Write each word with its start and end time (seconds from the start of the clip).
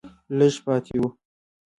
لږه 0.37 0.59
پاتې 0.65 0.95
وه 1.01 1.09